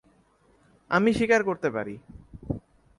[0.91, 1.95] আমি শিকার করতে পারি।